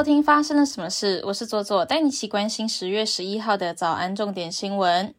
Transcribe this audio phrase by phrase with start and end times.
[0.00, 1.20] 收听发生了什么事？
[1.26, 5.12] 我是左左，带你一起关心十月十一号的早安重点新闻。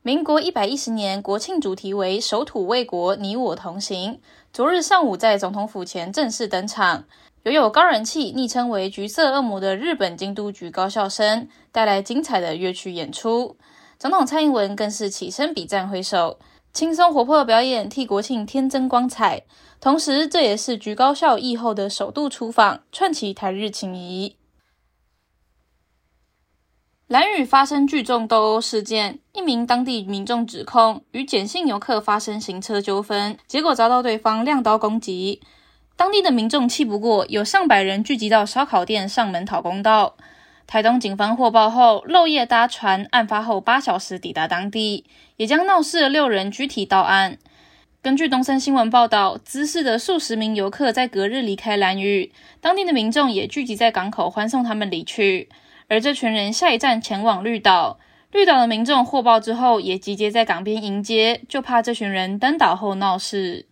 [0.00, 4.18] 民国一百一十年国庆主题为“守土卫国，你我同行”。
[4.50, 7.04] 昨日上午在总统府前正式登场，
[7.42, 13.58] 拥有高人气、昵称为“橘色恶魔”的日本京都局高校生带来精彩的乐曲演出。
[13.98, 16.38] 总统蔡英文更是起身比赞挥手。
[16.72, 19.42] 轻松活泼的表演替国庆添增光彩，
[19.82, 24.36] 同时这也是菊高校疫后的首度出访，串起台日情谊。
[27.08, 35.42] 蓝屿发生聚众斗殴事件，一名当地民众指控与简姓游客发生行车纠纷，结果遭到对方亮刀攻击。
[35.96, 40.16] 当地的民众气不过，有上百人聚集到烧烤店上门讨公道。
[40.68, 45.04] 台东警方获报后，漏夜搭船，案发后八小时抵达当地，
[45.38, 47.38] 也将闹事的六人拘提到案。
[48.02, 55.48] 根据东森新闻报道，滋事的数十名游客在隔日离开兰屿，当地的民众也聚集在港口欢送他们离去。
[55.86, 58.00] 而这群人下一站前往绿岛，
[58.32, 63.66] 绿岛的民众获报之后也集结在港边迎接，就怕这群人登岛后闹事。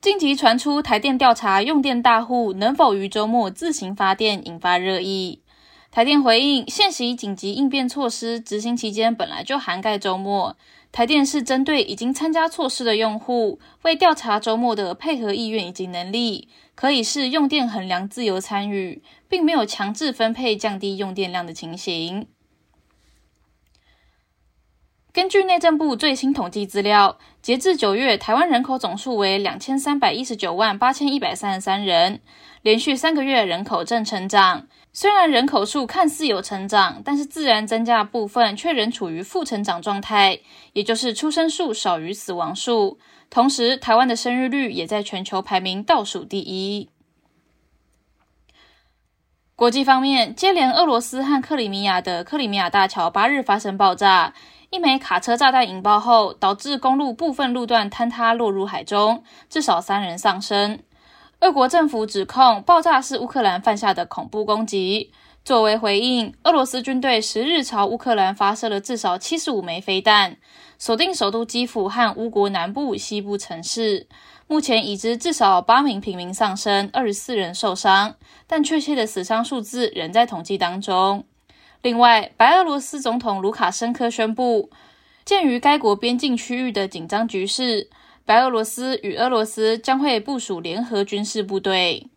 [0.00, 5.42] 近期传出台电调查用电大户能否于周末自行发电，引发热议。
[5.94, 10.56] 台电回应，现行紧急应变措施执行期间本来就涵盖周末。
[10.90, 22.26] 台电是针对已经参加措施的用户，为调查周末的配合意愿以及能力，可以是用电衡量自由参与，并没有强制分配降低用电量的情形。
[25.12, 32.20] 根据内政部最新统计资料，截至九月，台湾人口总数为两千三百一十九万八千一百三十三人，
[32.62, 34.66] 连续三个月人口正成长。
[34.96, 40.38] 虽然人口数看似有成长，但是自然增加部分却仍处于负成长状态，
[40.72, 43.00] 也就是出生数少于死亡数。
[43.28, 46.88] 同时，台湾的生育率也在全球排名倒数第一。
[49.56, 54.32] 国际方面，接连俄罗斯和克里米亚的克里米亚大桥八日发生爆炸。
[54.70, 60.78] 一枚卡车炸弹引爆后，导致公路部分路段坍塌落入海中，至少三人丧生。
[61.40, 65.12] 俄国政府指控爆炸是乌克兰犯下的恐怖攻击。
[65.44, 70.38] 作为回应，俄罗斯军队十日朝乌克兰发射了至少七十五枚飞弹，
[70.78, 74.06] 锁定首都基辅和乌国南部、西部城市。
[74.46, 78.14] 目前已知至少八名平民丧生，二十四人受伤，
[78.46, 81.24] 但确切的死伤数字仍在统计当中。
[81.82, 84.70] 另外，白俄罗斯总统卢卡申科宣布，
[85.26, 87.90] 鉴于该国边境区域的紧张局势，
[88.26, 92.08] 白俄罗斯与俄罗斯将会部署联合军事部队。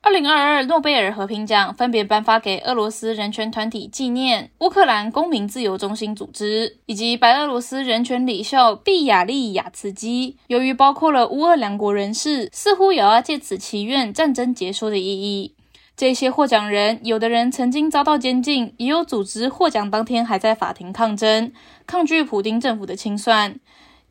[0.00, 10.36] 二零二二诺贝尔和平奖分别颁发给俄罗斯人权团体纪念、乌克兰公民自由中心组织以及白俄罗斯人权领袖毕亚利亚茨基。
[10.48, 15.54] 由于包括了乌俄两国人士，似乎有要借此祈愿战争结束的意义。
[15.96, 21.52] 这些获奖人，有的人曾经遭到监禁，也有组织获奖当天还在法庭抗争，
[21.86, 23.60] 抗拒普丁政府的清算。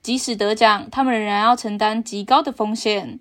[0.01, 3.19] 即使得奖，他们仍然要承担极高的风险。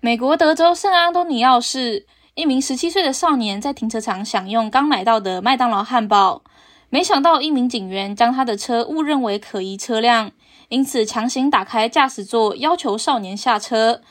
[0.00, 6.42] 美国德州圣安东尼奥市一名十七岁的少年在停车场享用刚买到的麦当劳汉堡，
[6.90, 10.30] 没想到一名警员将他的车误认为可疑车辆，
[10.68, 14.02] 因此强行打开驾驶座，要求少年下车。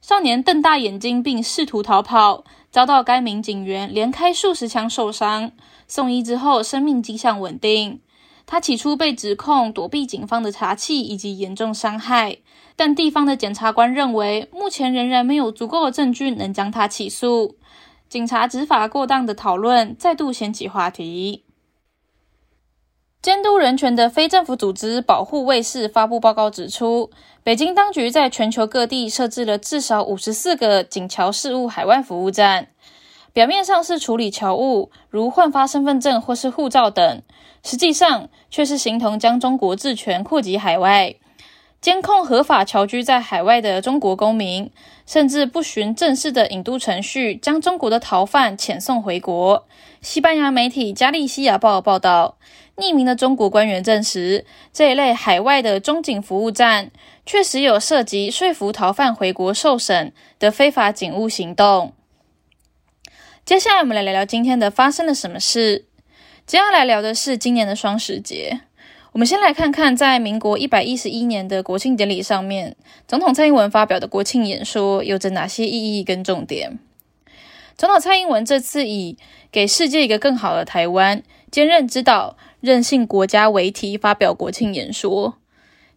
[0.00, 2.44] 少年瞪大眼睛并试图逃跑。
[2.70, 5.50] 遭到该名警员连开数十枪受伤，
[5.88, 8.00] 送医之后生命迹象稳定。
[8.46, 12.38] 他起初被指控躲避警方的查缉以及严重伤害，
[12.74, 17.56] 但地方的检察官认为目前仍然没有足够的证据能将他起诉。
[18.08, 21.44] 警察执法过当的讨论再度掀起话题。
[23.22, 27.10] 监督人权的非政府组织保护卫士发布报告指出。
[27.42, 32.68] 北京当局在全球各地设置了至少五十四个警侨事务海外服务站，
[33.34, 37.22] 表面上是处理侨务，如换发身份证或是护照等，
[37.62, 41.14] 实际上却是形同将中国治权扩及海外，
[41.80, 44.70] 监控合法侨居在海外的中国公民，
[45.06, 49.66] 甚至不循正式的引渡程序，将中国的逃犯遣送回国。
[50.02, 52.36] 西班牙媒体《加利西亚报》报道。
[52.76, 56.90] 匿名的中国官员证实，这一类海外的中警服务站
[57.26, 61.92] 确实有涉及说服逃犯回国受审的非法警务行动。
[63.44, 65.86] 接下来，我们来聊聊今天的发生了什么事。
[66.46, 68.60] 接下来聊的是今年的双十节。
[69.12, 72.76] 我们先来看看，在民国一百一十一年的国庆典礼上面，
[73.08, 76.78] 总统蔡英文发表的国庆演说有着哪些意义跟重点？
[77.76, 79.16] 总统蔡英文这次以
[79.50, 82.36] “给世界一个更好的台湾，坚韧之岛”。
[82.60, 85.38] 任性国家为题发表国庆演说，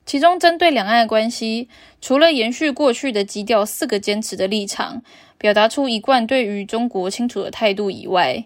[0.05, 1.67] 其中针对两岸关系，
[2.01, 5.03] 除了延续过去的基调四个坚持的立场，
[5.37, 8.45] 表达出一贯对于中国清楚的态度以外，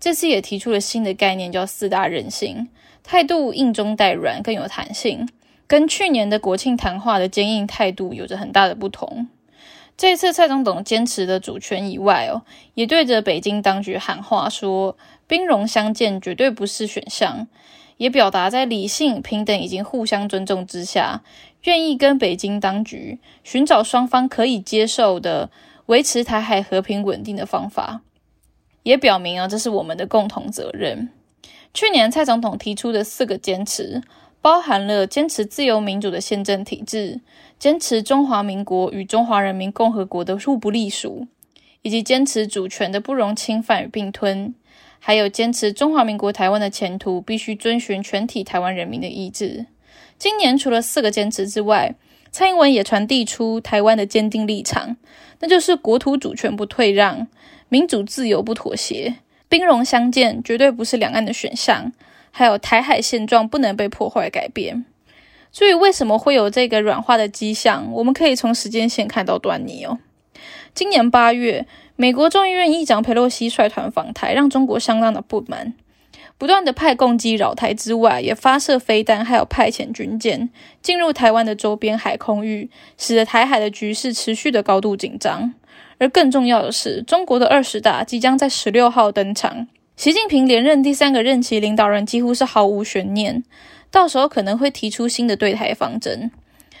[0.00, 2.68] 这次也提出了新的概念，叫四大韧性，
[3.02, 5.28] 态度硬中带软，更有弹性，
[5.66, 9.28] 跟去年的国庆谈话的坚硬态度有着很大的不同。
[9.96, 12.42] 这次蔡总统坚持的主权以外哦，
[12.74, 14.96] 也对着北京当局喊话说，
[15.26, 17.48] 兵戎相见绝对不是选项，
[17.96, 21.22] 也表达在理性、平等以及互相尊重之下，
[21.64, 25.50] 愿意跟北京当局寻找双方可以接受的
[25.86, 28.02] 维持台海和平稳定的方法，
[28.88, 31.10] 也表明啊，这是我们的共同责任。
[31.74, 34.02] 去年蔡总统提出的四个坚持。
[34.40, 37.20] 包含了坚持自由民主的宪政体制，
[37.58, 41.26] 坚持中华民国与中华人民共和国的互不隶属，
[41.82, 44.54] 以及坚持主权的不容侵犯与并吞，
[45.00, 49.66] 还有坚持中华民国台湾的前途必须遵循全体台湾人民的意志。
[50.16, 51.96] 今年除了四个坚持之外，
[52.30, 54.96] 蔡英文也传递出台湾的坚定立场，
[55.40, 57.26] 那就是国土主权不退让，
[57.68, 59.16] 民主自由不妥协，
[59.48, 61.92] 兵戎相见绝对不是两岸的选项。
[62.30, 64.84] 还有台海现状不能被破坏改变。
[65.50, 69.98] 至于为什么会有这个软化的迹象，我们可以从时间线看到端倪哦。
[70.74, 71.66] 今年八月，
[71.96, 75.72] 美国众议院议长佩洛西率团访台，让中国相当的不满，
[76.38, 80.48] 不断的派攻击扰台之外，也发射飞弹，还有派遣军舰
[80.80, 85.52] 进入台湾的周边海空域，使得台海的局势持续的高度紧张。
[85.98, 89.66] 而更重要的是，中国的二十大即将在十六号登场。
[89.96, 93.42] 习近平连任第三个任期领导人几乎是毫无悬念，
[93.90, 96.30] 到时候可能会提出新的对台方针。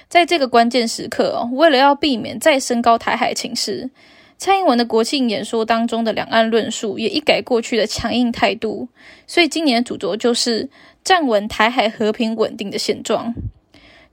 [0.08, 3.90] 在这个关键时刻，为了要避免再升高台海情势，
[4.38, 8.88] 蔡英文的国庆演说当中的两岸论述也一改过去的强硬态度。
[9.26, 10.70] 所以今年的主轴就是
[11.02, 13.34] 站稳台海和平稳定的现状。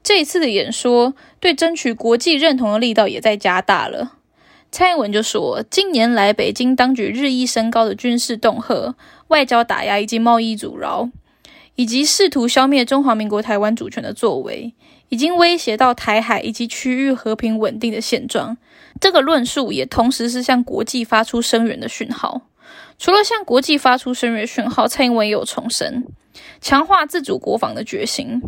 [0.04, 4.14] 这一次的演说对争取国际认同的力道也在加大了。
[4.72, 8.96] 蔡英文就说，近年来北京当局日益升高的军事恫吓、
[9.28, 11.10] 外交打压以及贸易阻挠，
[11.76, 14.74] 以及试图消灭中华民国台湾主权的作为，
[15.16, 18.58] 已经威胁到台海以及区域和平稳定的现状。
[19.00, 22.42] 这个论述也同时是向国际发出声援的讯号。
[22.98, 26.06] 除了向国际发出声援讯号，蔡英文也有重申。
[26.60, 28.42] 强化自主国防的决心。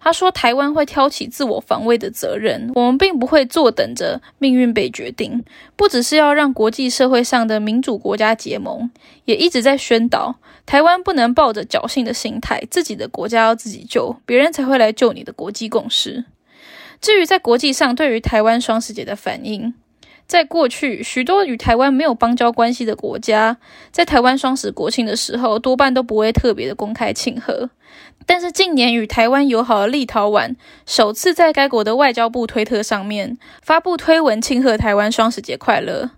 [0.00, 5.44] 他说：“台湾会挑起自我防卫的责任，我们并不会坐等着命运被决定。
[5.76, 8.90] 不只是要让国际社会上的民主国家结盟，
[9.24, 10.36] 也一直在宣导
[10.66, 16.24] 台湾不能抱着侥幸的心态，自己的国家要自己救，别人才会来救你的国际共识。
[17.00, 19.74] 至于在国际上对于台湾双十节的反应。”
[20.32, 23.58] 在过去，许多与台湾没有邦交关系的国家，
[23.90, 27.68] 在台湾双十国庆的时候，多半都不会特别的公开庆贺。
[28.24, 30.56] 但是近年与台湾友好的立陶宛，
[30.86, 36.12] 首次在该国的外交部推特上面发布推文庆贺台湾双十节快乐。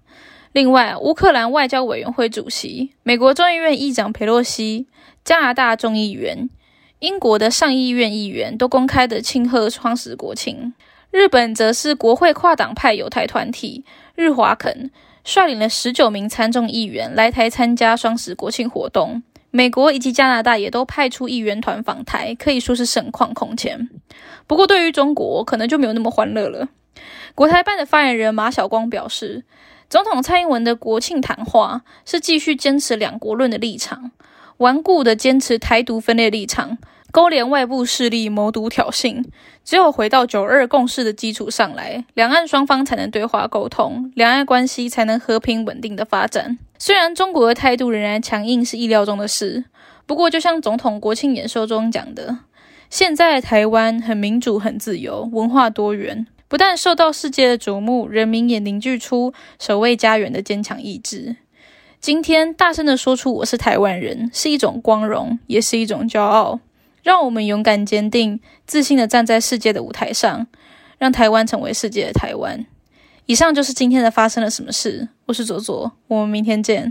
[0.52, 4.86] 另外，乌克兰外交委员会主席、美国众议院议长佩洛西、
[5.24, 6.48] 加拿大众议员、
[7.00, 10.72] 英国的上议院议员都公开的庆贺双十国庆。
[11.14, 13.84] 日本则是国会跨党派犹太团体
[14.16, 14.90] 日华肯
[15.22, 19.22] 率领了十九名参众议员来台参加双十国庆活动。
[19.52, 23.88] 美国以及加拿大也都派出议员团访台，可以说是盛况空前。
[24.48, 26.68] 不过，对于中国，可能就没有那么欢乐了。
[27.36, 29.44] 国台办的发言人马晓光表示，
[29.88, 34.10] 总统蔡英文的国庆谈话是继续坚持两国论的立场，
[34.56, 36.76] 顽固的坚持台独分裂立场。
[37.14, 39.24] 勾连外部势力谋独挑衅，
[39.64, 46.58] 只有回到九二共识的基础上来，两岸双方才能对话沟通，两岸关系才能和平稳定的发展。
[46.76, 49.62] 虽然中国的态度仍然强硬是意料中的事，
[50.06, 52.38] 不过就像总统国庆演说中讲的，
[52.90, 61.36] 现在台湾很民主、很自由，文化多元，不但受到世界的瞩目，人民也凝聚出守卫家园的坚强意志。
[62.00, 66.58] 今天大声的说出我是台湾人，是一种光荣，也是一种骄傲。
[67.04, 70.46] 让我们勇敢、坚定、自信的站在世界的舞台上，
[70.98, 72.66] 让台湾成为世界的台湾。
[73.26, 75.08] 以上就是今天的发生了什么事。
[75.26, 76.82] 我是左左，我们明天见。